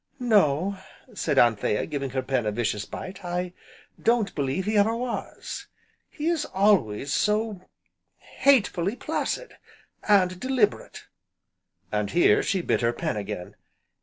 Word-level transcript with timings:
"No," 0.19 0.79
said 1.13 1.37
Anthea, 1.37 1.85
giving 1.85 2.09
her 2.09 2.23
pen 2.23 2.47
a 2.47 2.51
vicious 2.51 2.85
bite, 2.85 3.23
"I 3.23 3.53
don't 4.01 4.33
believe 4.33 4.65
he 4.65 4.75
ever 4.75 4.95
was; 4.95 5.67
he 6.09 6.25
is 6.25 6.43
always 6.45 7.13
so 7.13 7.69
hatefully 8.17 8.95
placid, 8.95 9.57
and 10.07 10.39
deliberate!" 10.39 11.05
and 11.91 12.09
here, 12.09 12.41
she 12.41 12.63
bit 12.63 12.81
her 12.81 12.93
pen 12.93 13.15
again. 13.15 13.53